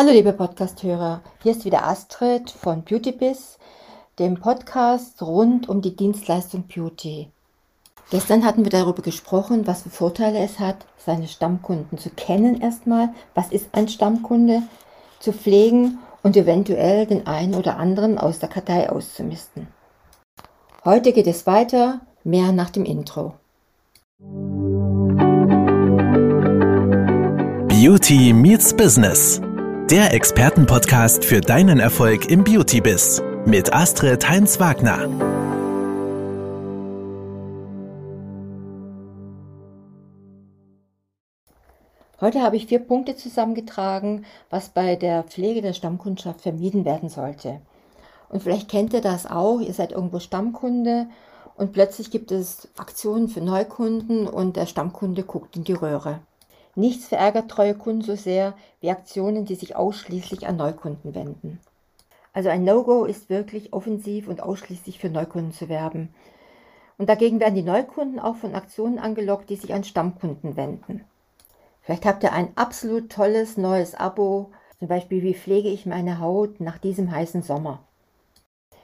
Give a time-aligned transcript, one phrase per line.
[0.00, 3.58] Hallo liebe Podcasthörer, hier ist wieder Astrid von BeautyBiz,
[4.20, 7.32] dem Podcast rund um die Dienstleistung Beauty.
[8.08, 13.08] Gestern hatten wir darüber gesprochen, was für Vorteile es hat, seine Stammkunden zu kennen erstmal,
[13.34, 14.62] was ist ein Stammkunde,
[15.18, 19.66] zu pflegen und eventuell den einen oder anderen aus der Kartei auszumisten.
[20.84, 23.34] Heute geht es weiter, mehr nach dem Intro.
[27.66, 29.40] Beauty meets Business
[29.90, 35.08] der Expertenpodcast für deinen Erfolg im Beauty-Biss mit Astrid Heinz-Wagner.
[42.20, 47.62] Heute habe ich vier Punkte zusammengetragen, was bei der Pflege der Stammkundschaft vermieden werden sollte.
[48.28, 51.06] Und vielleicht kennt ihr das auch, ihr seid irgendwo Stammkunde
[51.56, 56.20] und plötzlich gibt es Aktionen für Neukunden und der Stammkunde guckt in die Röhre.
[56.74, 61.60] Nichts verärgert treue Kunden so sehr wie Aktionen, die sich ausschließlich an Neukunden wenden.
[62.32, 66.14] Also ein No-Go ist wirklich offensiv und ausschließlich für Neukunden zu werben.
[66.96, 71.04] Und dagegen werden die Neukunden auch von Aktionen angelockt, die sich an Stammkunden wenden.
[71.82, 76.60] Vielleicht habt ihr ein absolut tolles neues Abo, zum Beispiel wie pflege ich meine Haut
[76.60, 77.80] nach diesem heißen Sommer.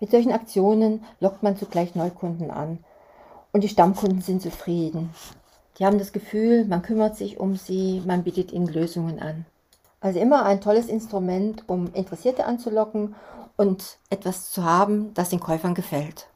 [0.00, 2.78] Mit solchen Aktionen lockt man zugleich Neukunden an
[3.52, 5.10] und die Stammkunden sind zufrieden.
[5.78, 9.44] Die haben das Gefühl, man kümmert sich um sie, man bietet ihnen Lösungen an.
[10.00, 13.14] Also immer ein tolles Instrument, um Interessierte anzulocken
[13.56, 16.28] und etwas zu haben, das den Käufern gefällt.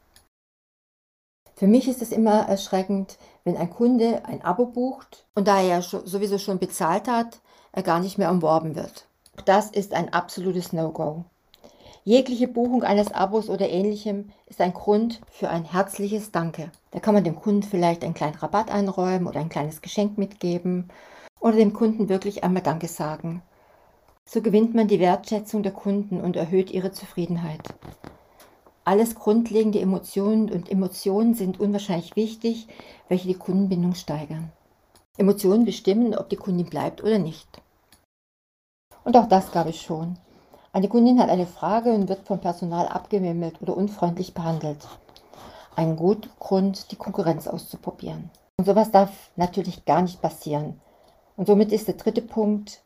[1.55, 5.67] Für mich ist es immer erschreckend, wenn ein Kunde ein Abo bucht und da er
[5.67, 7.41] ja sowieso schon bezahlt hat,
[7.73, 9.07] er gar nicht mehr umworben wird.
[9.45, 11.25] Das ist ein absolutes No-Go.
[12.05, 16.73] Jegliche Buchung eines Abos oder ähnlichem ist ein Grund für ein herzliches Danke.
[16.93, 20.89] Da kann man dem Kunden vielleicht einen kleinen Rabatt einräumen oder ein kleines Geschenk mitgeben
[21.41, 23.43] oder dem Kunden wirklich einmal Danke sagen.
[24.25, 27.69] So gewinnt man die Wertschätzung der Kunden und erhöht ihre Zufriedenheit.
[28.85, 32.67] Alles grundlegende Emotionen und Emotionen sind unwahrscheinlich wichtig,
[33.09, 34.51] welche die Kundenbindung steigern.
[35.19, 37.61] Emotionen bestimmen, ob die Kundin bleibt oder nicht.
[39.05, 40.17] Und auch das gab es schon.
[40.73, 44.87] Eine Kundin hat eine Frage und wird vom Personal abgewimmelt oder unfreundlich behandelt.
[45.75, 48.31] Ein guter Grund, die Konkurrenz auszuprobieren.
[48.57, 50.81] Und sowas darf natürlich gar nicht passieren.
[51.37, 52.83] Und somit ist der dritte Punkt,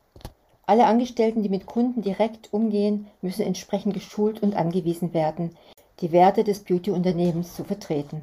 [0.65, 5.55] alle Angestellten, die mit Kunden direkt umgehen, müssen entsprechend geschult und angewiesen werden,
[6.01, 8.23] die Werte des Beauty-Unternehmens zu vertreten.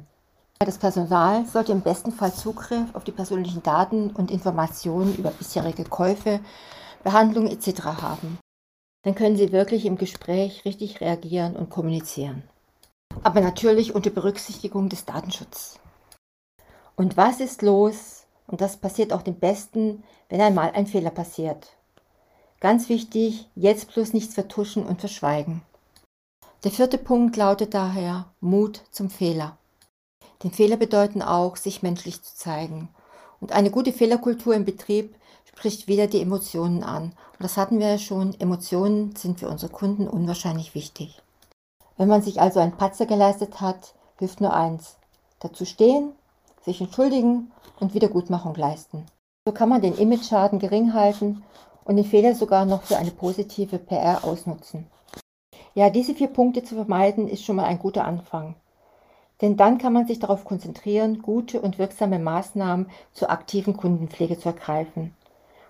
[0.58, 5.84] Das Personal sollte im besten Fall Zugriff auf die persönlichen Daten und Informationen über bisherige
[5.84, 6.40] Käufe,
[7.04, 7.84] Behandlungen etc.
[8.02, 8.38] haben
[9.02, 12.44] dann können Sie wirklich im Gespräch richtig reagieren und kommunizieren.
[13.22, 15.78] Aber natürlich unter Berücksichtigung des Datenschutzes.
[16.96, 18.26] Und was ist los?
[18.46, 21.76] Und das passiert auch dem Besten, wenn einmal ein Fehler passiert.
[22.60, 25.62] Ganz wichtig, jetzt bloß nichts vertuschen und verschweigen.
[26.64, 29.58] Der vierte Punkt lautet daher Mut zum Fehler.
[30.44, 32.88] Den Fehler bedeuten auch, sich menschlich zu zeigen.
[33.42, 37.06] Und eine gute Fehlerkultur im Betrieb spricht wieder die Emotionen an.
[37.06, 38.38] Und das hatten wir ja schon.
[38.38, 41.20] Emotionen sind für unsere Kunden unwahrscheinlich wichtig.
[41.96, 44.96] Wenn man sich also einen Patzer geleistet hat, hilft nur eins.
[45.40, 46.12] Dazu stehen,
[46.64, 49.06] sich entschuldigen und Wiedergutmachung leisten.
[49.44, 51.42] So kann man den Image-Schaden gering halten
[51.84, 54.86] und den Fehler sogar noch für eine positive PR ausnutzen.
[55.74, 58.54] Ja, diese vier Punkte zu vermeiden, ist schon mal ein guter Anfang.
[59.42, 64.48] Denn dann kann man sich darauf konzentrieren, gute und wirksame Maßnahmen zur aktiven Kundenpflege zu
[64.48, 65.12] ergreifen.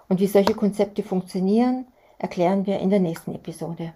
[0.09, 1.87] Und wie solche Konzepte funktionieren,
[2.19, 3.95] erklären wir in der nächsten Episode.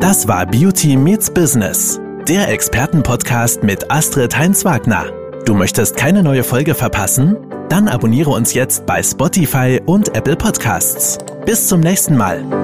[0.00, 5.06] Das war Beauty Meets Business, der Expertenpodcast mit Astrid Heinz-Wagner.
[5.46, 7.36] Du möchtest keine neue Folge verpassen?
[7.68, 11.18] Dann abonniere uns jetzt bei Spotify und Apple Podcasts.
[11.46, 12.61] Bis zum nächsten Mal.